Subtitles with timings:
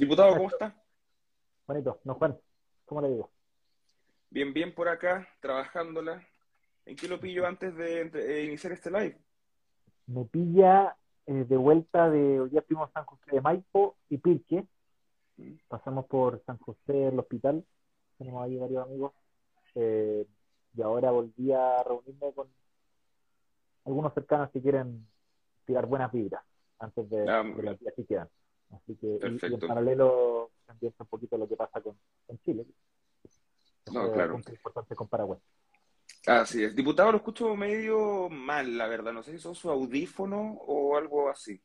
[0.00, 0.74] Diputado, ¿cómo está?
[1.66, 2.34] Bonito, no Juan,
[2.86, 3.30] ¿cómo le digo?
[4.30, 6.26] Bien, bien por acá, trabajándola.
[6.86, 9.18] ¿En qué lo pillo antes de, de iniciar este live?
[10.06, 14.66] Me pilla eh, de vuelta de, hoy día fuimos San José de Maipo y Pirque,
[15.36, 15.54] Mm.
[15.68, 17.62] pasamos por San José, el hospital,
[18.18, 19.12] tenemos ahí varios amigos,
[19.74, 20.26] eh,
[20.74, 22.48] y ahora volví a reunirme con
[23.84, 25.06] algunos cercanos que quieren
[25.66, 26.42] tirar buenas vibras
[26.78, 28.28] antes de, Ah, de días que quedan.
[28.70, 32.66] Así que, y- y, en paralelo también un poquito lo que pasa con, con Chile.
[33.92, 34.34] No, claro.
[34.34, 35.38] punto importante con Paraguay.
[36.26, 36.76] Así es.
[36.76, 39.12] Diputado, lo escucho medio mal, la verdad.
[39.12, 41.60] No sé si son sus audífonos o algo así.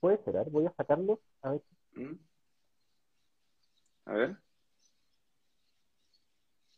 [0.00, 1.62] Puede ver, voy a sacarlo, a ver.
[1.94, 2.14] ¿Mm?
[4.06, 4.30] A ver.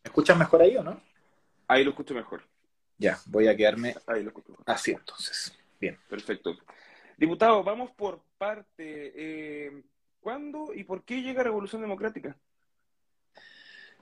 [0.03, 1.01] ¿Me escuchan mejor ahí o no?
[1.67, 2.43] Ahí lo escucho mejor.
[2.97, 4.65] Ya, voy a quedarme Ahí lo escucho mejor.
[4.67, 5.57] así entonces.
[5.79, 5.97] Bien.
[6.07, 6.55] Perfecto.
[7.17, 9.13] Diputado, vamos por parte.
[9.15, 9.83] Eh,
[10.19, 12.37] ¿Cuándo y por qué llega Revolución Democrática?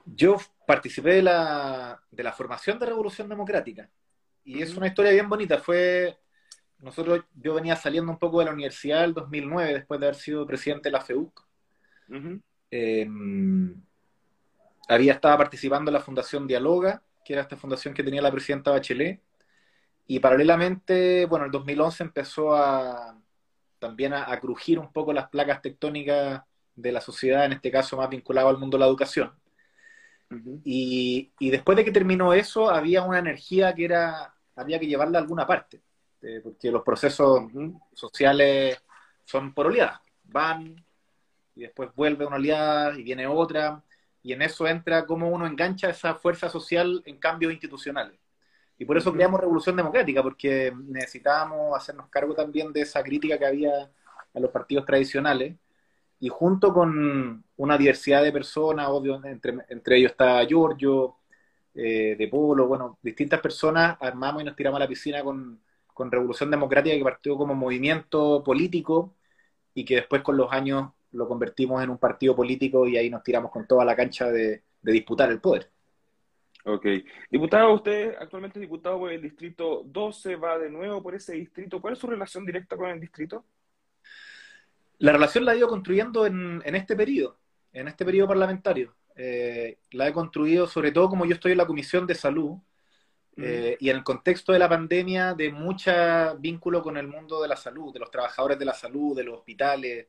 [0.05, 3.89] Yo participé de la, de la formación de Revolución Democrática
[4.43, 5.59] y es una historia bien bonita.
[5.59, 6.17] Fue,
[6.79, 10.45] nosotros, yo venía saliendo un poco de la universidad el 2009 después de haber sido
[10.47, 11.45] presidente de la FEUC.
[12.09, 13.07] Ujú, Eh,
[14.87, 18.71] había estado participando en la Fundación Dialoga, que era esta fundación que tenía la presidenta
[18.71, 19.21] Bachelet,
[20.07, 23.19] y paralelamente, bueno, el 2011 empezó a
[23.79, 26.43] también a, a crujir un poco las placas tectónicas
[26.75, 29.33] de la sociedad, en este caso más vinculado al mundo de la educación.
[30.63, 35.19] Y, y después de que terminó eso, había una energía que era, había que llevarla
[35.19, 35.81] a alguna parte,
[36.21, 37.43] eh, porque los procesos
[37.93, 38.81] sociales
[39.25, 40.83] son por oleadas, van
[41.55, 43.83] y después vuelve una oleada y viene otra,
[44.23, 48.19] y en eso entra cómo uno engancha esa fuerza social en cambios institucionales.
[48.77, 53.45] Y por eso creamos Revolución Democrática, porque necesitábamos hacernos cargo también de esa crítica que
[53.45, 53.71] había
[54.33, 55.55] a los partidos tradicionales,
[56.19, 61.17] y junto con una diversidad de personas, obvio, entre, entre ellos está Giorgio,
[61.75, 65.61] eh, De Polo, bueno, distintas personas, armamos y nos tiramos a la piscina con,
[65.93, 69.15] con Revolución Democrática, que partió como movimiento político
[69.73, 73.23] y que después con los años lo convertimos en un partido político y ahí nos
[73.23, 75.72] tiramos con toda la cancha de, de disputar el poder.
[76.65, 76.85] Ok.
[77.29, 81.81] Diputado, usted actualmente es diputado por el distrito 12, va de nuevo por ese distrito.
[81.81, 83.45] ¿Cuál es su relación directa con el distrito?
[84.99, 87.37] La relación la he ido construyendo en, en este periodo,
[87.73, 88.95] en este periodo parlamentario.
[89.15, 92.57] Eh, la he construido sobre todo como yo estoy en la Comisión de Salud
[93.37, 95.91] eh, y en el contexto de la pandemia de mucho
[96.39, 99.39] vínculo con el mundo de la salud, de los trabajadores de la salud, de los
[99.39, 100.07] hospitales,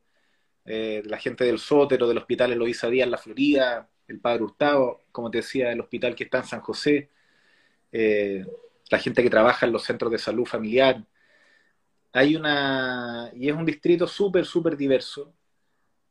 [0.64, 4.44] eh, de la gente del Sótero, del hospital Eloísa Díaz en la Florida, el Padre
[4.44, 7.10] Hurtado, como te decía, el hospital que está en San José,
[7.92, 8.46] eh,
[8.90, 11.04] la gente que trabaja en los centros de salud familiar.
[12.12, 15.32] Hay una, y es un distrito súper, súper diverso,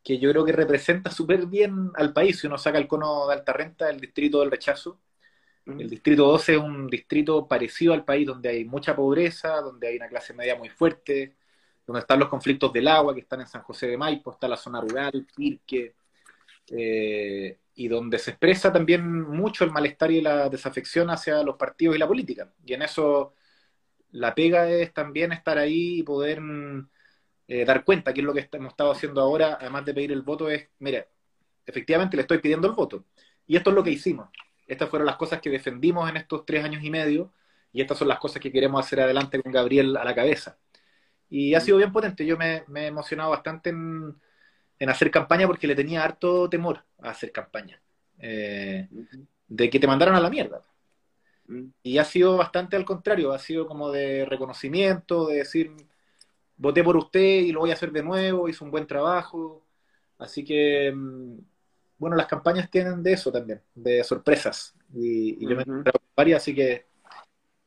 [0.04, 2.40] que yo creo que representa súper bien al país.
[2.40, 5.00] Si uno saca el cono de alta renta, el distrito del rechazo,
[5.66, 5.80] Ujú.
[5.80, 9.98] el distrito 12 es un distrito parecido al país donde hay mucha pobreza, donde hay
[9.98, 11.36] una clase media muy fuerte,
[11.88, 14.58] donde están los conflictos del agua que están en San José de Maipo, está la
[14.58, 15.96] zona rural, Pirque,
[16.72, 21.96] eh, y donde se expresa también mucho el malestar y la desafección hacia los partidos
[21.96, 22.54] y la política.
[22.66, 23.34] Y en eso
[24.12, 26.90] la pega es también estar ahí y poder mm,
[27.48, 30.22] eh, dar cuenta, que es lo que hemos estado haciendo ahora, además de pedir el
[30.22, 31.08] voto, es, mira,
[31.66, 33.06] efectivamente le estoy pidiendo el voto.
[33.48, 34.30] Y esto es lo que hicimos.
[34.68, 37.34] Estas fueron las cosas que defendimos en estos tres años y medio,
[37.72, 40.58] y estas son las cosas que queremos hacer adelante con Gabriel a la cabeza.
[41.30, 42.26] Y ha sido bien potente.
[42.26, 44.16] Yo me, me he emocionado bastante en,
[44.84, 47.82] en hacer campaña porque le tenía harto temor a hacer campaña.
[48.20, 48.88] Eh,
[49.48, 50.62] de que te mandaran a la mierda.
[51.48, 51.72] Ujú.
[51.84, 55.72] Y ha sido bastante al contrario, ha sido como de reconocimiento, de decir,
[56.58, 59.66] voté por usted y lo voy a hacer de nuevo, hizo un buen trabajo.
[60.18, 61.38] Así que, mm,
[61.98, 64.76] bueno, las campañas tienen de eso también, de sorpresas.
[64.94, 66.86] Y, y yo me he encontrado varias, así que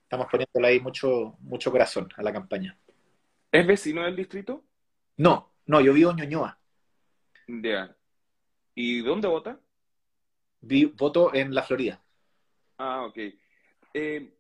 [0.03, 2.79] estamos poniéndole ahí mucho, mucho corazón a la campaña.
[3.51, 4.63] ¿Es vecino del distrito?
[5.17, 6.59] No, no, yo vivo en Ñuñoa.
[7.49, 7.97] Ya.
[8.75, 9.61] ¿Y dónde vota?
[10.61, 12.03] Vi- voto en la Florida.
[12.79, 13.19] Ah, ok.
[13.95, 14.33] Eh,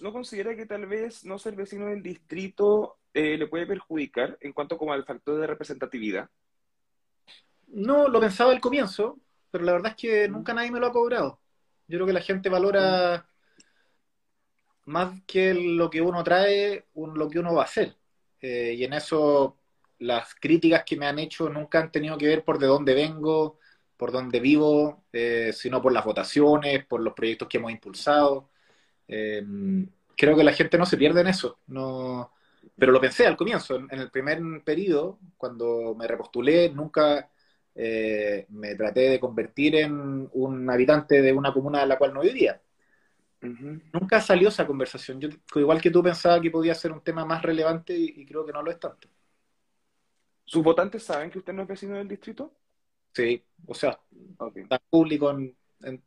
[0.00, 4.52] ¿no considera que tal vez no ser vecino del distrito eh, le puede perjudicar en
[4.52, 6.28] cuanto como al factor de representatividad?
[7.68, 9.18] No, lo pensaba al comienzo,
[9.50, 11.40] pero la verdad es que nunca nadie me lo ha cobrado.
[11.86, 13.28] Yo creo que la gente valora
[14.86, 17.96] más que lo que uno trae, lo que uno va a hacer.
[18.40, 19.59] Eh, y en eso
[20.00, 23.58] las críticas que me han hecho nunca han tenido que ver por de dónde vengo,
[23.96, 28.50] por dónde vivo, eh, sino por las votaciones, por los proyectos que hemos impulsado.
[29.08, 29.44] Eh,
[30.16, 31.58] creo que la gente no se pierde en eso.
[31.68, 32.32] No,
[32.76, 37.30] pero lo pensé al comienzo, en, el primer periodo, cuando me repostulé, nunca
[37.74, 42.22] eh, me traté de convertir en un habitante de una comuna en la cual no
[42.22, 42.60] vivía.
[43.42, 45.20] Nunca salió esa conversación.
[45.20, 48.52] Yo, igual que tú, pensaba que podía ser un tema más relevante y, creo que
[48.52, 49.08] no lo es tanto.
[50.50, 52.52] ¿Sus votantes saben que usted no es vecino del distrito?
[53.14, 54.00] Sí, o sea,
[54.56, 56.02] está público en, en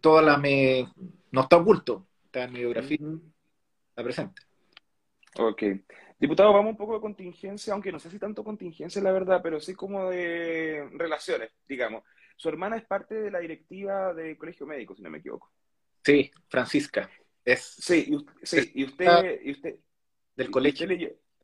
[0.00, 0.40] todas las...
[0.40, 0.92] Me...
[1.30, 2.98] No está oculto, está en mi biografía,
[3.90, 4.42] está presente.
[5.38, 5.62] Ok.
[6.18, 9.60] Diputado, vamos un poco de contingencia, aunque no sé si tanto contingencia la verdad, pero
[9.60, 12.02] sí como de relaciones, digamos.
[12.36, 15.52] Su hermana es parte de la directiva del Colegio Médico, si no me equivoco.
[16.04, 17.08] Sí, Francisca.
[17.44, 19.76] Es, sí, y, sí, y usted, y usted
[20.34, 20.88] del colegio,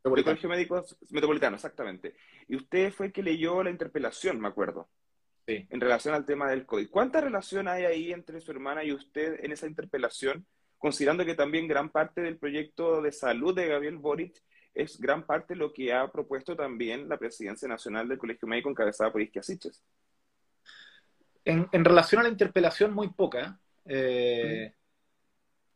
[0.03, 2.15] colegio médico metropolitano, exactamente.
[2.51, 4.89] Y usted fue el que leyó la interpelación, me acuerdo.
[5.47, 5.65] Sí.
[5.69, 6.89] En relación al tema del COVID.
[6.89, 10.45] ¿Cuánta relación hay ahí entre su hermana y usted en esa interpelación?
[10.77, 14.43] Considerando que también gran parte del proyecto de salud de Gabriel Boric
[14.73, 19.13] es gran parte lo que ha propuesto también la presidencia nacional del Colegio Médico encabezada
[19.13, 19.81] por Isquia Siches.
[21.45, 23.61] En, en, relación a la interpelación, muy poca.
[23.85, 24.73] Eh,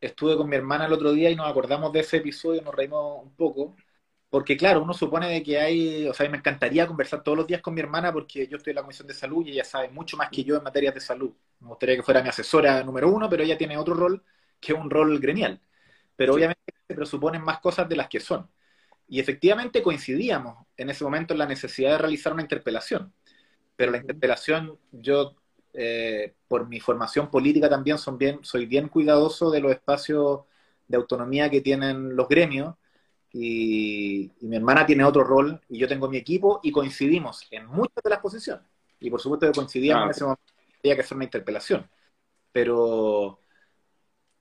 [0.02, 3.24] estuve con mi hermana el otro día y nos acordamos de ese episodio, nos reímos
[3.24, 3.78] un poco,
[4.30, 7.62] porque claro, uno supone de que hay, o sea, me encantaría conversar todos los días
[7.62, 10.18] con mi hermana porque yo estoy en la Comisión de Salud y ella sabe mucho
[10.18, 11.32] más que yo en materias de salud.
[11.60, 14.24] Me gustaría que fuera mi asesora número uno, pero ella tiene otro rol
[14.60, 15.62] que es un rol gremial.
[16.16, 18.50] Pero obviamente se presuponen más cosas de las que son.
[19.08, 23.14] Y efectivamente coincidíamos en ese momento en la necesidad de realizar una interpelación.
[23.76, 25.36] Pero la interpelación, yo,
[25.74, 30.42] eh, por mi formación política también, son bien, soy bien cuidadoso de los espacios
[30.88, 32.76] de autonomía que tienen los gremios.
[33.38, 38.02] Y, mi hermana tiene otro rol y yo tengo mi equipo y coincidimos en muchas
[38.02, 38.66] de las posiciones.
[39.00, 41.90] Y por supuesto que coincidíamos ah, en ese momento había que hacer una interpelación.
[42.54, 43.42] Pero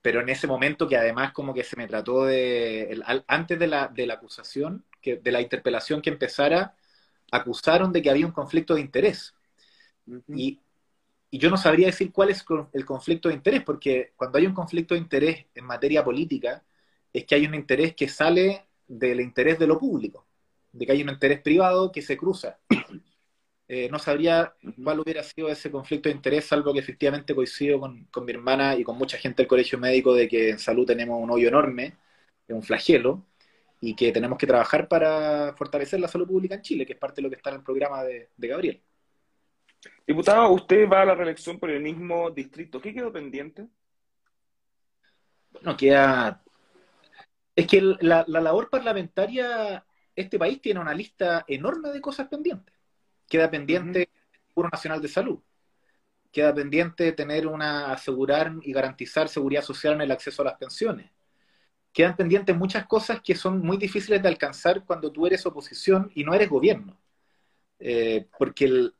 [0.01, 3.89] pero en ese momento que además como que se me trató de, antes de la,
[3.89, 6.77] de la acusación, que, de la interpelación que empezara,
[7.33, 9.35] acusaron de que había un conflicto de interés.
[10.29, 10.61] y,
[11.31, 12.45] y, yo no sabría decir cuál es
[12.75, 16.63] el conflicto de interés, porque cuando hay un conflicto de interés en materia política,
[17.13, 20.27] es que hay un interés que sale del interés de lo público,
[20.73, 22.59] de que hay un interés privado que se cruza.
[23.67, 24.55] Eh, no sabría
[24.85, 28.85] cuál hubiera sido ese conflicto de interés, salvo que efectivamente coincido con, mi hermana y
[28.85, 31.97] con mucha gente del colegio médico de que en salud tenemos un hoyo enorme,
[32.49, 33.25] un flagelo,
[33.81, 37.17] y que tenemos que trabajar para fortalecer la salud pública en Chile, que es parte
[37.17, 38.83] de lo que está en el programa de, Gabriel.
[40.07, 42.81] Diputado, usted va a la reelección por el mismo distrito.
[42.81, 43.67] ¿Qué quedó pendiente?
[45.51, 46.44] Bueno, queda...
[47.57, 49.85] Es que la, la labor parlamentaria,
[50.17, 52.75] este país tiene una lista enorme de cosas pendientes.
[53.29, 55.41] Queda pendiente el Seguro Nacional de Salud.
[56.33, 61.11] Queda pendiente tener una, asegurar y garantizar seguridad social en el acceso a las pensiones.
[61.93, 66.25] Quedan pendientes muchas cosas que son muy difíciles de alcanzar cuando tú eres oposición y
[66.25, 66.99] no eres gobierno.
[67.79, 68.95] Eh, porque el,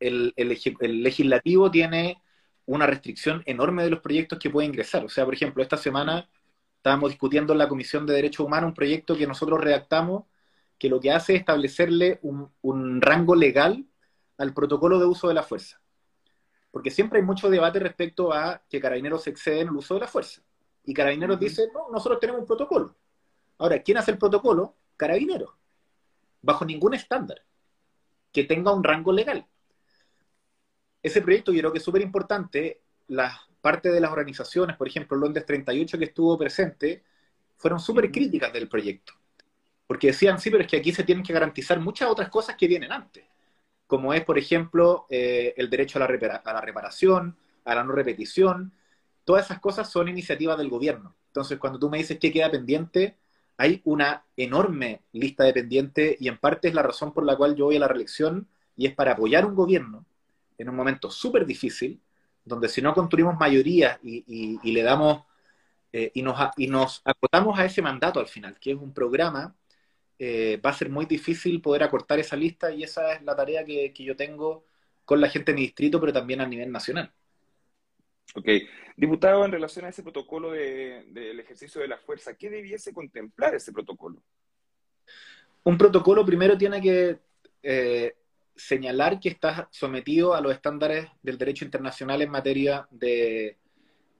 [0.00, 2.22] el, el, legislativo tiene
[2.66, 5.04] una restricción enorme de los proyectos que puede ingresar.
[5.04, 6.26] O sea, por ejemplo, esta semana
[6.84, 10.24] estábamos discutiendo en la Comisión de Derechos Humanos un proyecto que nosotros redactamos
[10.78, 13.86] que lo que hace es establecerle un, rango legal
[14.36, 15.80] al protocolo de uso de la fuerza.
[16.70, 20.42] Porque siempre hay mucho debate respecto a que carabineros exceden el uso de la fuerza.
[20.84, 22.94] Y carabineros dice, no, nosotros tenemos un protocolo.
[23.56, 24.76] Ahora, ¿quién hace el protocolo?
[24.98, 25.54] Carabineros.
[26.42, 27.40] Bajo ningún estándar
[28.30, 29.46] que tenga un rango legal.
[31.02, 32.82] Ese proyecto yo creo que es súper importante.
[33.06, 33.32] Las
[33.64, 37.02] partes de las organizaciones, por ejemplo, Londres 38 que estuvo presente,
[37.56, 39.14] fueron súper críticas del proyecto.
[39.86, 42.68] Porque decían, sí, pero es que aquí se tienen que garantizar muchas otras cosas que
[42.68, 43.24] vienen antes,
[43.86, 47.92] como es, por ejemplo, eh, el derecho a la, a la reparación, a la no
[47.92, 48.74] repetición.
[49.24, 51.14] Todas esas cosas son iniciativas del gobierno.
[51.28, 53.16] Entonces, cuando tú me dices que queda pendiente,
[53.56, 57.56] hay una enorme lista de pendientes y en parte es la razón por la cual
[57.56, 60.04] yo voy a la reelección y es para apoyar un gobierno
[60.58, 62.00] en un momento súper difícil,
[62.44, 65.24] donde si no construimos mayoría y, y, le damos
[65.92, 69.54] eh, y, nos, y nos acotamos a ese mandato al final, que es un programa
[70.18, 73.64] eh, va a ser muy difícil poder acortar esa lista y esa es la tarea
[73.64, 74.64] que, yo tengo
[75.04, 77.12] con la gente de mi distrito, pero también a nivel nacional.
[78.34, 78.48] Ok.
[78.96, 83.72] Diputado, en relación a ese protocolo del ejercicio de la fuerza, ¿qué debiese contemplar ese
[83.72, 84.22] protocolo?
[85.64, 87.18] Un protocolo primero tiene que
[87.62, 88.14] eh,
[88.56, 93.58] señalar que está sometido a los estándares del derecho internacional en materia de,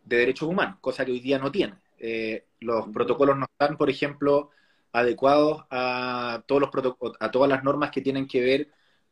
[0.05, 1.75] derechos humanos, cosa que hoy día no tiene.
[1.99, 4.51] Eh, los protocolos no están, por ejemplo,
[4.93, 6.71] adecuados a, todos los
[7.21, 8.69] a todas las normas que tienen que ver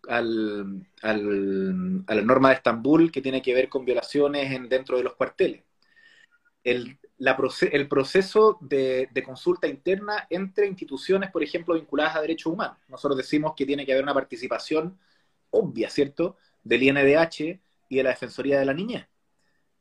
[0.09, 4.97] al, al, a la norma de Estambul que tiene que ver con violaciones en, dentro
[4.97, 5.63] de los cuarteles.
[6.65, 6.99] El,
[7.71, 12.79] el proceso de, consulta interna entre instituciones, por ejemplo, vinculadas a derechos humanos.
[12.89, 14.99] Nosotros decimos que tiene que haber una participación
[15.53, 19.07] obvia, ¿cierto?, del INDH y de la Defensoría de la Niñez.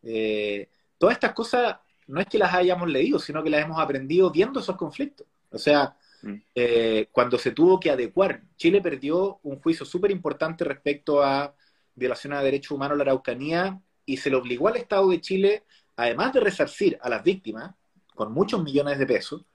[0.04, 4.32] Eh, todas estas cosas no es que las hayamos leído, sino que las hemos aprendido
[4.32, 5.28] viendo esos conflictos.
[5.52, 6.34] O sea, mm.
[6.56, 11.54] eh, cuando se tuvo que adecuar, Chile perdió un juicio súper importante respecto a
[11.96, 15.64] violación a derechos humanos en la Araucanía y se le obligó al Estado de Chile
[15.96, 17.76] además de resarcir a las víctimas
[18.16, 19.46] con muchos millones de pesos,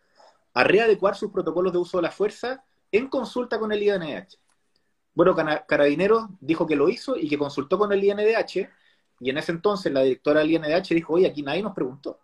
[0.54, 4.38] a readecuar sus protocolos de uso de la fuerza en consulta con el INDH.
[5.16, 8.68] Bueno, Carabineros dijo que lo hizo y que consultó con el INDH,
[9.18, 12.20] y en ese entonces la directora del INDH dijo, oye, aquí nadie nos preguntó.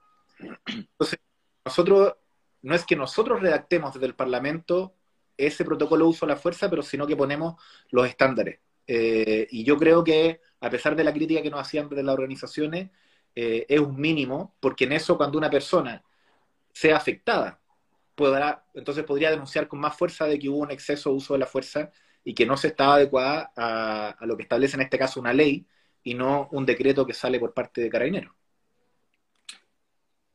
[0.67, 1.19] Entonces,
[1.65, 2.13] nosotros,
[2.61, 4.95] no es que nosotros redactemos desde el Parlamento
[5.39, 7.55] ese protocolo de uso de la fuerza, pero sino que ponemos
[7.91, 8.61] los estándares.
[8.87, 12.13] Eh, y yo creo que, a pesar de la crítica que nos hacían desde las
[12.13, 12.91] organizaciones,
[13.35, 16.05] eh, es un mínimo, porque en eso cuando una persona
[16.75, 17.59] sea afectada,
[18.15, 21.39] podrá, entonces podría denunciar con más fuerza de que hubo un exceso de uso de
[21.41, 21.91] la fuerza
[22.25, 25.67] y que no se estaba adecuada a, lo que establece en este caso una ley
[26.03, 28.35] y no un decreto que sale por parte de Carabineros.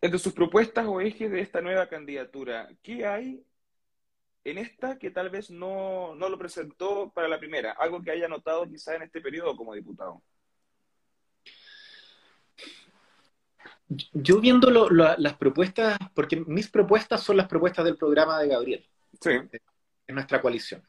[0.01, 3.43] Entre sus propuestas o ejes de esta nueva candidatura, ¿qué hay
[4.43, 7.71] en esta que tal vez no, no lo presentó para la primera?
[7.71, 10.21] Algo que haya notado quizá en este periodo como diputado.
[13.89, 18.89] Yo viendo las propuestas, porque mis propuestas son las propuestas del programa de Gabriel,
[19.21, 19.31] sí.
[19.31, 20.85] en nuestra coalición.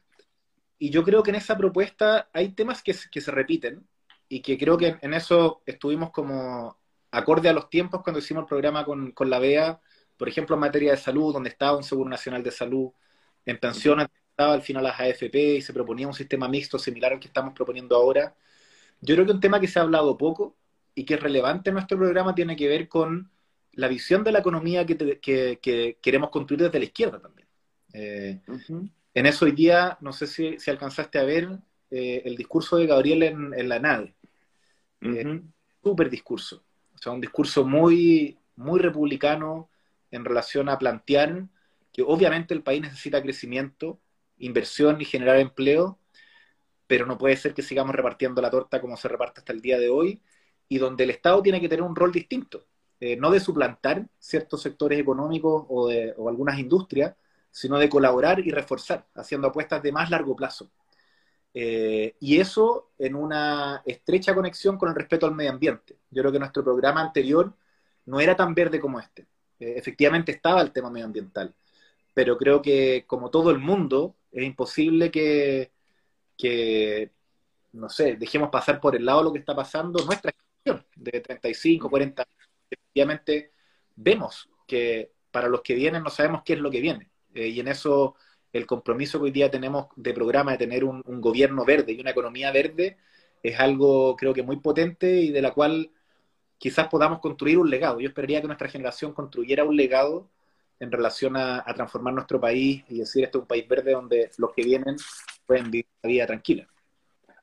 [0.79, 3.85] Y yo creo que en esa propuesta hay temas que, se repiten
[4.29, 6.79] y que creo que en eso estuvimos como
[7.11, 9.81] acorde a los tiempos cuando hicimos el programa con, la BEA,
[10.17, 12.91] por ejemplo, en materia de salud, donde estaba un Seguro Nacional de Salud,
[13.45, 17.19] en pensiones estaba al final las AFP y se proponía un sistema mixto similar al
[17.19, 18.35] que estamos proponiendo ahora.
[19.01, 20.55] Yo creo que un tema que se ha hablado poco
[20.95, 23.29] y que es relevante en nuestro programa tiene que ver con
[23.73, 27.47] la visión de la economía que, queremos construir desde la izquierda también.
[27.93, 28.41] Eh,
[29.13, 31.49] en eso hoy día, no sé si, alcanzaste a ver
[31.91, 34.15] eh, el discurso de Gabriel en, la nave.
[35.01, 35.41] Uh
[35.81, 36.61] Súper discurso.
[36.93, 39.69] O sea, un discurso muy, muy republicano
[40.11, 41.47] en relación a plantear
[41.93, 43.99] que obviamente el país necesita crecimiento,
[44.37, 45.97] inversión y generar empleo,
[46.87, 49.79] pero no puede ser que sigamos repartiendo la torta como se reparte hasta el día
[49.79, 50.21] de hoy
[50.67, 52.65] y donde el Estado tiene que tener un rol distinto,
[52.99, 57.15] eh, no de suplantar ciertos sectores económicos o, de, algunas industrias,
[57.51, 60.69] sino de colaborar y reforzar, haciendo apuestas de más largo plazo.
[61.53, 65.97] Eh, y eso en una estrecha conexión con el respeto al medio ambiente.
[66.11, 67.53] Yo creo que nuestro programa anterior
[68.05, 69.23] no era tan verde como este.
[69.59, 71.53] Eh, efectivamente estaba el tema medioambiental,
[72.13, 75.71] pero creo que como todo el mundo es imposible que,
[76.37, 77.11] que
[77.73, 80.33] no sé, dejemos pasar por el lado lo que está pasando nuestra
[80.95, 82.27] de 35, 40
[82.69, 83.51] efectivamente
[83.95, 87.09] vemos que para los que vienen no sabemos qué es lo que viene.
[87.39, 88.15] Eh, y en eso
[88.53, 92.11] el compromiso que hoy día tenemos de programa de tener un, gobierno verde y una
[92.11, 92.97] economía verde
[93.43, 95.91] es algo creo que muy potente y de la cual
[96.57, 97.99] quizás podamos construir un legado.
[97.99, 100.29] Yo esperaría que nuestra generación construyera un legado
[100.79, 104.53] en relación a, transformar nuestro país y decir este es un país verde donde los
[104.53, 104.95] que vienen
[105.45, 106.67] pueden vivir una vida tranquila.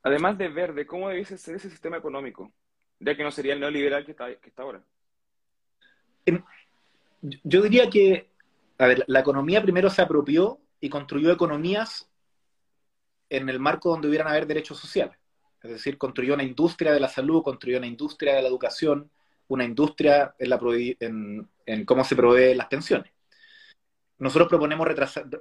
[0.02, 2.52] Además de verde, ¿cómo debe ser ese sistema económico?
[2.98, 4.82] ya que no sería el neoliberal que está, que está ahora.
[7.22, 8.30] Yo diría que,
[8.78, 12.09] a ver, la economía primero se apropió y construyó economías
[13.30, 15.16] en el marco donde hubieran haber derechos sociales.
[15.62, 19.11] Es decir, construyó una industria de la salud, construyó una industria de la educación,
[19.49, 23.12] una industria en, la cómo se proveen las pensiones.
[24.18, 24.88] Nosotros proponemos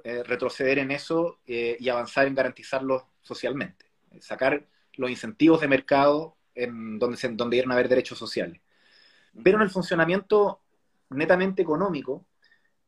[0.04, 3.86] eh, retroceder en eso eh, y avanzar en garantizarlo socialmente,
[4.20, 8.60] sacar los incentivos de mercado en donde, se, a haber derechos sociales.
[9.42, 10.60] Pero en el funcionamiento
[11.10, 12.26] netamente económico,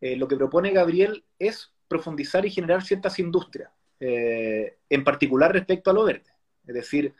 [0.00, 5.90] eh, lo que propone Gabriel es profundizar y generar ciertas industrias, eh, en particular respecto
[5.90, 6.30] a lo verde.
[6.66, 7.14] Es decir,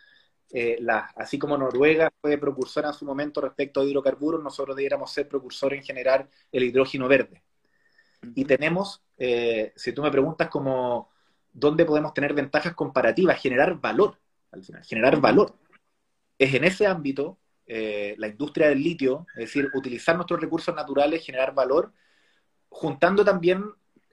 [0.50, 0.78] eh,
[1.16, 5.78] así como Noruega fue precursora en su momento respecto a hidrocarburos, nosotros debiéramos ser precursores
[5.78, 7.42] en generar el hidrógeno verde.
[8.34, 9.02] Y tenemos,
[9.76, 11.08] si tú me preguntas como
[11.52, 14.18] dónde podemos tener ventajas comparativas, generar valor,
[14.50, 15.54] al final, generar valor
[16.38, 21.24] es en ese ámbito eh, la industria del litio, es decir, utilizar nuestros recursos naturales,
[21.24, 21.92] generar valor,
[22.68, 23.64] juntando también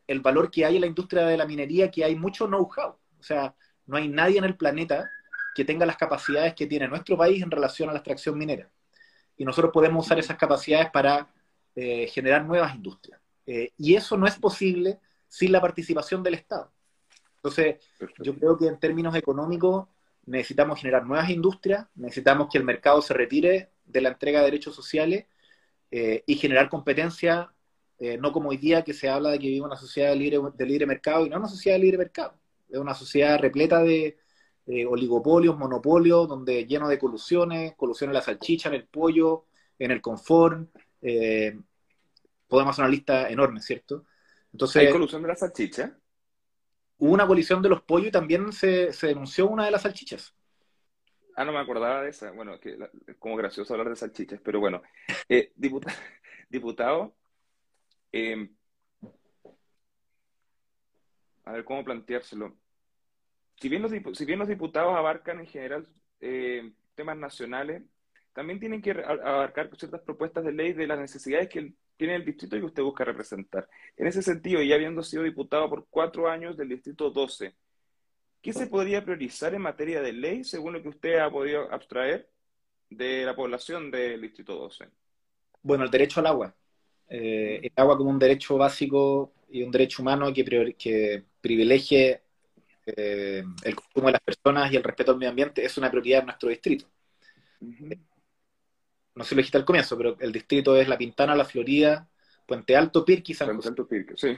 [0.07, 2.97] el valor que hay en la industria de la minería, que hay mucho know-how.
[3.19, 5.09] O sea, no hay nadie en el planeta
[5.55, 8.69] que tenga las capacidades que tiene nuestro país en relación a la extracción minera.
[9.37, 11.27] Y nosotros podemos usar esas capacidades para
[11.75, 13.19] eh, generar nuevas industrias.
[13.45, 16.71] Eh, y eso no es posible sin la participación del Estado.
[17.37, 17.77] Entonces,
[18.19, 19.87] yo creo que en términos económicos,
[20.25, 24.75] necesitamos generar nuevas industrias, necesitamos que el mercado se retire de la entrega de derechos
[24.75, 25.25] sociales
[25.91, 27.53] eh, y generar competencia,
[27.99, 30.39] eh, no como hoy día que se habla de que vive una sociedad de libre,
[30.53, 32.37] de libre mercado y no una sociedad de libre mercado.
[32.69, 34.17] Es una sociedad repleta de,
[34.87, 39.45] oligopolios, monopolios, donde lleno de colusiones, colusiones en la salchicha, en el pollo,
[39.77, 40.67] en el confort.
[41.01, 41.57] Eh,
[42.47, 44.05] podemos hacer una lista enorme, ¿cierto?
[44.51, 45.97] Entonces, ¿Hay colusión de la salchicha?
[46.97, 50.33] Hubo una colisión de los pollos y también se, denunció una de las salchichas.
[51.35, 52.31] Ah, no me acordaba de esa.
[52.31, 52.77] Bueno, que
[53.19, 54.81] como gracioso hablar de salchichas, pero bueno.
[55.29, 55.51] Eh,
[56.49, 57.13] diputado,
[58.15, 58.49] em,
[61.43, 62.55] a ver cómo planteárselo.
[63.57, 65.87] Si bien los, si bien los diputados abarcan en general
[66.21, 67.83] eh, temas nacionales,
[68.33, 72.57] también tienen que abarcar ciertas propuestas de ley de las necesidades que tiene el distrito
[72.57, 73.69] que usted busca representar.
[73.95, 77.53] En ese sentido, y habiendo sido diputado por cuatro años del distrito 12,
[78.41, 82.29] ¿qué se podría priorizar en materia de ley según lo que usted ha podido abstraer
[82.89, 84.89] de la población del distrito 12?
[85.61, 86.55] Bueno, el derecho al agua.
[87.09, 92.21] Eh, el agua como un derecho básico y un derecho humano que, que privilegie
[92.85, 96.21] eh, el consumo de las personas y el respeto al medio ambiente es una prioridad
[96.21, 96.87] en nuestro distrito
[99.15, 102.07] no sé lo dijiste al comienzo, pero el distrito es La Pintana, La Florida,
[102.45, 104.37] Puente Alto, Pirque y San Puente Alto, Pirque, sí.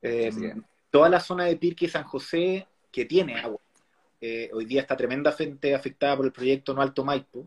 [0.00, 0.30] Eh,
[0.90, 3.60] toda la zona de Pirque y San José que tiene agua.
[4.20, 7.46] Eh, hoy día está tremendamente afectada por el proyecto No Alto Maipo,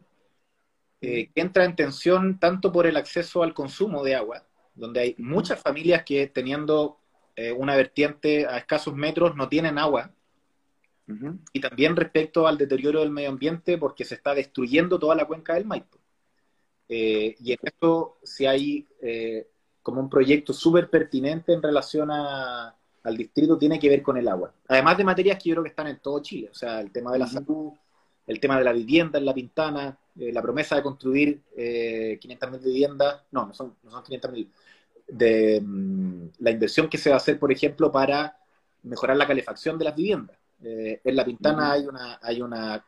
[1.01, 5.16] eh, que entra en tensión tanto por el acceso al consumo de agua, donde hay
[5.18, 7.00] muchas familias que teniendo
[7.58, 10.12] una vertiente a escasos metros no tienen agua,
[11.54, 15.54] y también respecto al deterioro del medio ambiente porque se está destruyendo toda la cuenca
[15.54, 15.98] del Maipo.
[16.89, 19.48] Eh, y en esto si hay eh,
[19.82, 24.54] como un proyecto súper pertinente en relación al distrito, tiene que ver con el agua.
[24.68, 27.13] Además de materias que yo creo que están en todo Chile, o sea, el tema
[27.13, 27.72] de la salud,
[28.28, 33.24] el tema de la vivienda en La Pintana, eh, la promesa de construir 500.000 viviendas,
[33.32, 34.48] no, no son, no son 500.000,
[35.08, 38.38] de mm, la inversión que se va a hacer, por ejemplo, para
[38.84, 40.38] mejorar la calefacción de las viviendas.
[40.62, 42.84] en La Pintana hay una, hay una,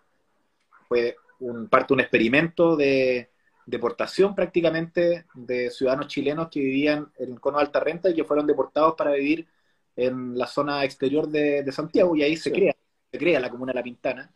[0.87, 3.29] fue un, parte un experimento de
[3.65, 8.23] deportación prácticamente de ciudadanos chilenos que vivían en el cono de alta renta y que
[8.23, 9.47] fueron deportados para vivir
[9.95, 12.75] en la zona exterior de, Santiago y ahí se crea
[13.11, 14.31] se crea la comuna de La Pintana.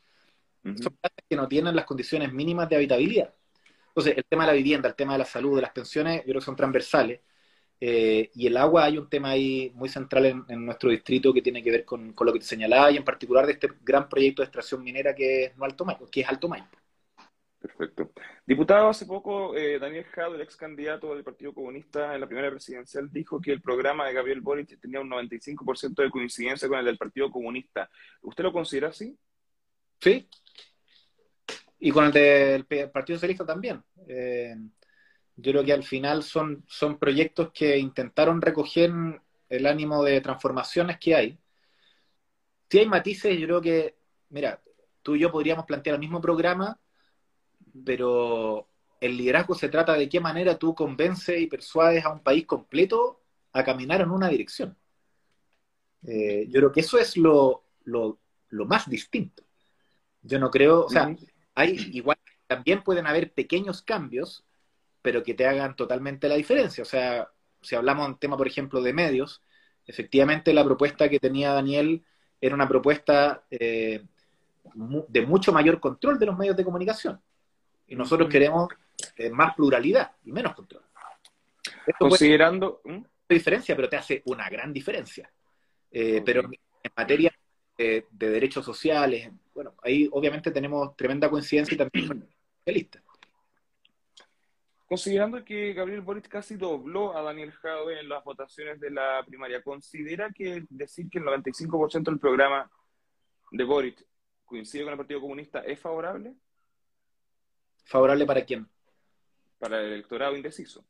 [0.64, 3.34] Son casas que no tienen las condiciones mínimas de habitabilidad.
[3.88, 6.24] Entonces, el tema de la vivienda, el tema de la salud, de las pensiones, yo
[6.24, 7.20] creo que son transversales.
[7.80, 11.62] Eh, y el agua hay un tema ahí muy central en, nuestro distrito que tiene
[11.62, 14.46] que ver con, lo que te señalaba y en particular de este gran proyecto de
[14.46, 16.50] extracción minera que es, no Alto Maipo, que es Alto.
[17.60, 18.12] Perfecto.
[18.46, 22.50] Diputado, hace poco eh, Daniel Jado, el ex candidato del Partido Comunista en la primera
[22.50, 26.86] presidencial, dijo que el programa de Gabriel Boric tenía un 95% de coincidencia con el
[26.86, 27.90] del Partido Comunista.
[28.22, 29.18] ¿Usted lo considera así?
[30.00, 30.28] Sí.
[31.84, 33.84] Y con el del Partido Socialista también.
[34.08, 34.56] Eh,
[35.36, 38.92] yo creo que al final son, son proyectos que intentaron recoger
[39.50, 41.40] el ánimo de transformaciones que hay.
[42.70, 43.96] Si hay matices, yo creo que,
[44.30, 44.62] mira,
[45.02, 46.80] tú y yo podríamos plantear el mismo programa
[47.86, 48.68] pero
[49.00, 53.22] el liderazgo se trata de qué manera tú convences y persuades a un país completo
[53.52, 54.78] a caminar en una dirección.
[56.06, 57.64] Eh, yo creo que eso es lo,
[58.50, 59.44] más distinto.
[60.22, 61.14] Yo no creo, o sea,
[61.56, 64.44] hay igual, también pueden haber pequeños cambios,
[65.02, 66.82] pero que te hagan totalmente la diferencia.
[66.82, 67.30] O sea,
[67.62, 69.42] si hablamos en tema, por ejemplo, de medios,
[69.86, 72.04] efectivamente la propuesta que tenía Daniel
[72.40, 74.04] era una propuesta eh,
[75.08, 77.22] de mucho mayor control de los medios de comunicación.
[77.88, 78.70] Y nosotros queremos
[79.18, 80.84] eh, más pluralidad y menos control.
[81.98, 82.82] Considerando...
[82.84, 83.04] ¿Mm?
[83.34, 85.30] diferencia, pero te hace una gran diferencia.
[85.92, 87.34] Eh, pero en materia
[87.78, 92.28] de, derechos sociales, bueno, ahí obviamente tenemos tremenda coincidencia y también
[92.66, 93.02] lista.
[94.88, 99.64] Considerando que Gabriel Boric casi dobló a Daniel Jadwe en las votaciones de la primaria,
[99.64, 102.70] ¿considera que decir que el 95% del programa
[103.52, 104.06] de Boric
[104.46, 106.36] coincide con el Partido Comunista es favorable?
[107.86, 108.68] ¿Favorable para quién?
[109.58, 110.86] Para el electorado indeciso.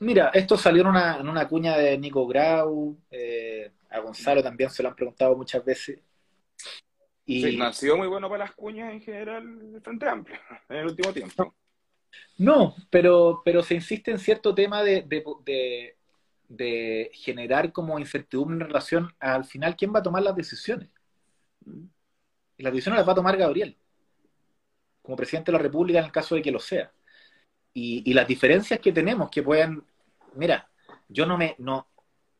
[0.00, 0.88] Mira, esto salió en
[1.28, 6.00] una, cuña de Nico Grau, eh, a Gonzalo también se lo han preguntado muchas veces.
[7.26, 7.56] Y...
[7.56, 11.54] nació muy bueno para las cuñas en general el Frente Amplio en el último tiempo.
[12.38, 15.04] No, pero, pero se insiste en cierto tema de,
[16.48, 20.88] de generar como incertidumbre en relación al final quién va a tomar las decisiones.
[21.64, 23.76] Y las decisiones las va a tomar Gabriel,
[25.02, 26.92] como presidente de la República en el caso de que lo sea.
[27.72, 29.86] Y, las diferencias que tenemos que puedan,
[30.34, 30.68] mira,
[31.08, 31.86] yo no me, no,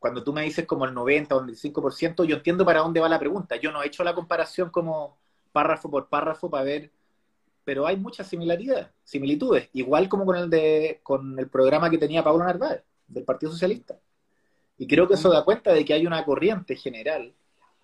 [0.00, 3.08] cuando tú me dices como el 90 o el 95%, yo entiendo para dónde va
[3.08, 3.54] la pregunta.
[3.56, 5.16] Yo no he hecho la comparación como
[5.52, 6.90] párrafo por párrafo para ver
[7.70, 12.24] pero hay muchas similaridades, similitudes, igual como con el de con el programa que tenía
[12.24, 13.96] Pablo Narváez del Partido Socialista.
[14.78, 17.32] Y creo que eso da cuenta de que hay una corriente general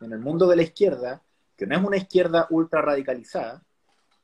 [0.01, 1.23] en el mundo de la izquierda,
[1.57, 3.63] que no es una izquierda ultra radicalizada,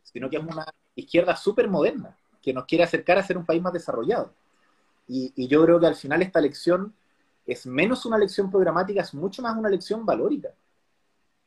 [0.02, 3.62] sino que es una izquierda súper moderna, que nos quiere acercar a ser un país
[3.62, 4.32] más desarrollado.
[5.06, 6.94] Y, y, yo creo que al final esta elección
[7.46, 10.54] es menos una elección programática, es mucho más una elección valórica.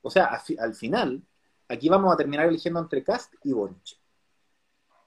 [0.01, 1.21] O sea, al final,
[1.67, 3.97] aquí vamos a terminar eligiendo entre Cast y Boric.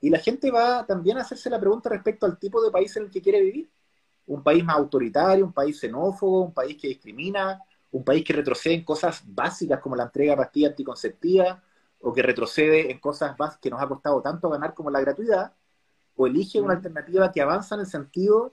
[0.01, 3.05] Y la gente va también a hacerse la pregunta respecto al tipo de país en
[3.05, 3.71] el que quiere vivir.
[4.27, 8.75] Un país más autoritario, un país xenófobo, un país que discrimina, un país que retrocede
[8.75, 11.59] en cosas básicas como la entrega de pastillas anticonceptivas,
[12.01, 15.53] o que retrocede en cosas que nos ha costado tanto ganar como la gratuidad,
[16.15, 18.53] o elige una alternativa que avanza en el sentido,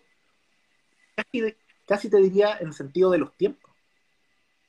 [1.15, 3.75] casi, casi te diría, en el sentido de los tiempos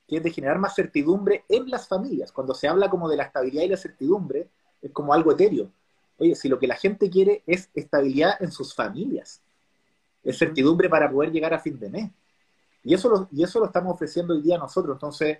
[0.06, 2.30] que es de generar más certidumbre en las familias.
[2.30, 4.48] Cuando se habla como de la estabilidad y la certidumbre,
[4.80, 5.70] es como algo etéreo.
[6.18, 9.42] Oye, si lo que la gente quiere es estabilidad en sus familias,
[10.22, 12.10] es certidumbre para poder llegar a fin de mes.
[12.84, 14.94] Y eso lo, y eso lo estamos ofreciendo hoy día nosotros.
[14.94, 15.38] Entonces,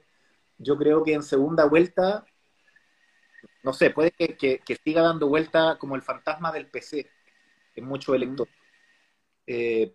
[0.59, 2.25] yo creo que en segunda vuelta,
[3.63, 7.09] no sé, puede que, siga dando vuelta como el fantasma del PC
[7.77, 8.53] en muchos electores.
[9.47, 9.93] Eh,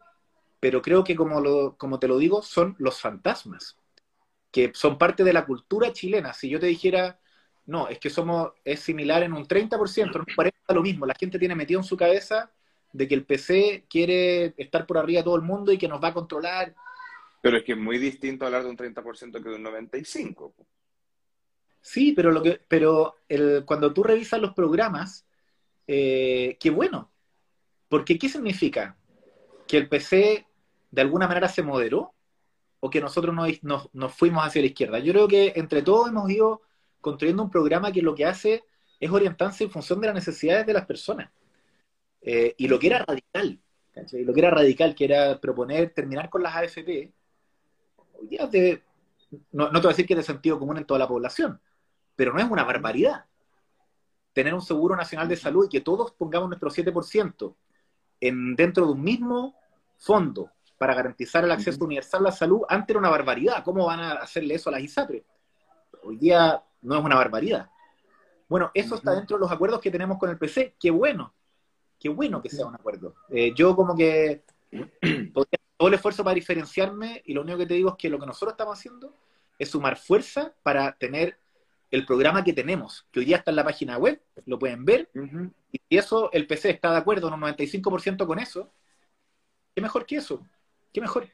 [0.61, 3.75] pero creo que, como, lo, como te lo digo, son los fantasmas
[4.51, 6.33] que son parte de la cultura chilena.
[6.33, 7.19] Si yo te dijera,
[7.65, 11.05] no, es que somos, es similar en un 30%, en un 40% lo mismo.
[11.05, 12.51] La gente tiene metido en su cabeza
[12.91, 16.03] de que el PC quiere estar por arriba de todo el mundo y que nos
[16.03, 16.75] va a controlar.
[17.41, 20.53] Pero es que es muy distinto hablar de un 30% que de un 95%.
[21.83, 25.25] Sí, pero, lo que, pero el, cuando tú revisas los programas,
[25.87, 27.09] eh, qué bueno.
[27.89, 28.97] Porque ¿qué significa?
[29.67, 30.45] Que el PC
[30.91, 32.13] de alguna manera se moderó
[32.81, 34.99] o que nosotros nos, fuimos hacia la izquierda.
[34.99, 36.61] Yo creo que entre todos hemos ido
[36.99, 38.63] construyendo un programa que lo que hace
[38.99, 41.31] es orientarse en función de las necesidades de las personas.
[42.21, 43.59] Eh, y lo que era radical,
[44.11, 47.11] y lo que era radical, que era proponer terminar con las AFP,
[48.13, 48.83] hoy de,
[49.51, 51.59] no, no te voy a decir que es de sentido común en toda la población,
[52.15, 53.25] pero no es una barbaridad.
[54.33, 57.55] Tener un seguro nacional de salud y que todos pongamos nuestro 7%
[58.21, 59.55] en, dentro de un mismo
[59.97, 60.51] fondo
[60.81, 63.63] para garantizar el acceso universal a la salud, antes era una barbaridad.
[63.63, 65.23] ¿Cómo van a hacerle eso a las ISAPRE?
[66.01, 67.69] Hoy día no es una barbaridad.
[68.49, 70.73] Bueno, eso está dentro de los acuerdos que tenemos con el PC.
[70.79, 71.35] Qué bueno,
[71.99, 73.13] qué bueno que sea un acuerdo.
[73.29, 74.43] Eh, yo como que
[75.35, 78.17] podría todo el esfuerzo para diferenciarme y lo único que te digo es que lo
[78.17, 79.13] que nosotros estamos haciendo
[79.59, 81.37] es sumar fuerza para tener
[81.91, 85.11] el programa que tenemos, que hoy día está en la página web, lo pueden ver,
[85.71, 88.73] y si eso el PC está de acuerdo en un 95% con eso,
[89.75, 90.43] ¿qué mejor que eso?
[90.91, 91.27] Qué mejor.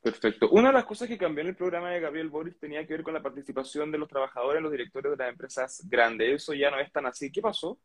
[0.00, 0.48] Perfecto.
[0.50, 3.02] Una de las cosas que cambió en el programa de Gabriel Boris tenía que ver
[3.02, 6.42] con la participación de los trabajadores en los directorios de las empresas grandes.
[6.42, 7.30] Eso ya no es tan así.
[7.32, 7.78] ¿Qué pasó?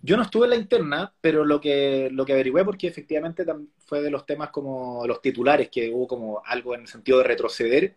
[0.00, 3.44] Yo no estuve en la interna, pero lo que, lo que averigüé, porque efectivamente
[3.78, 7.24] fue de los temas como los titulares, que hubo como algo en el sentido de
[7.24, 7.94] retroceder,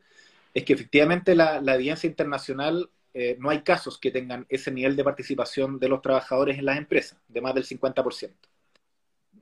[0.54, 4.96] es que efectivamente la, la evidencia internacional, eh, no hay casos que tengan ese nivel
[4.96, 8.32] de participación de los trabajadores en las empresas, de más del 50%.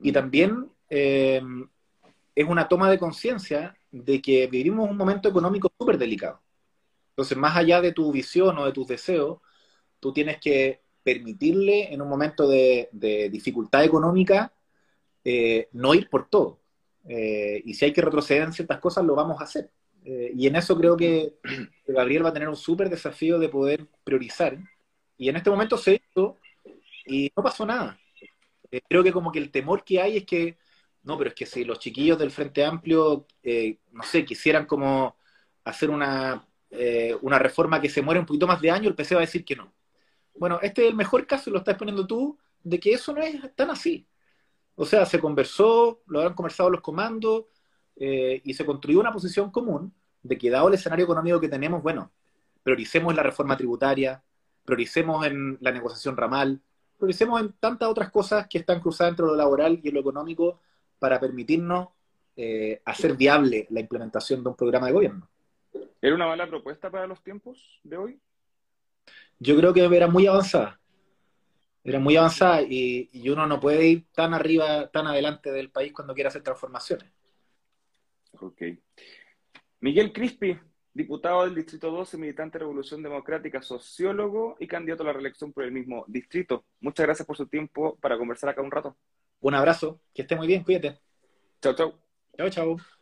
[0.00, 0.14] Y mm.
[0.14, 1.42] también eh,
[2.36, 6.40] es una toma de conciencia de que vivimos un momento económico súper delicado.
[7.10, 9.38] Entonces, más allá de tu visión o de tus deseos,
[9.98, 12.88] tú tienes que permitirle en un momento de,
[13.30, 14.52] dificultad económica
[15.24, 16.60] eh, no ir por todo.
[17.08, 19.70] Eh, y si hay que retroceder en ciertas cosas, lo vamos a hacer.
[20.04, 21.34] y en eso creo que
[21.88, 24.58] Gabriel va a tener un súper desafío de poder priorizar.
[25.16, 26.38] Y en este momento se hizo
[27.06, 27.98] y no pasó nada.
[28.88, 30.58] creo que como que el temor que hay es que
[31.04, 35.16] no, pero es que si los chiquillos del Frente Amplio, eh, no sé, quisieran como
[35.64, 39.14] hacer una, eh, una reforma que se muere un poquito más de año, el PC
[39.14, 39.72] va a decir que no.
[40.34, 43.54] Bueno, este es el mejor caso, lo estás poniendo tú, de que eso no es
[43.54, 44.08] tan así.
[44.76, 47.44] O sea, se conversó, lo han conversado los comandos
[47.96, 51.82] eh, y se construyó una posición común de que dado el escenario económico que tenemos,
[51.82, 52.10] bueno,
[52.62, 54.24] prioricemos la reforma tributaria,
[54.64, 56.62] prioricemos en la negociación ramal,
[56.96, 60.60] prioricemos en tantas otras cosas que están cruzadas entre lo laboral y lo económico
[61.04, 61.88] para permitirnos
[62.34, 65.28] eh, hacer viable la implementación de un programa de gobierno.
[66.00, 68.18] ¿Era una mala propuesta para los tiempos de hoy?
[69.38, 70.80] Yo creo que era muy avanzada.
[71.84, 76.14] Era muy avanzada y, uno no puede ir tan arriba, tan adelante del país cuando
[76.14, 77.12] quiere hacer transformaciones.
[78.40, 78.62] Ok.
[79.80, 80.58] Miguel Crispi,
[80.94, 85.64] diputado del Distrito 12, militante de Revolución Democrática, sociólogo y candidato a la reelección por
[85.64, 86.64] el mismo distrito.
[86.80, 88.96] Muchas gracias por su tiempo para conversar acá un rato.
[89.44, 90.98] Un abrazo, que esté muy bien, cuídate.
[91.60, 91.92] Chao, chao.
[92.36, 92.94] Chao, chao.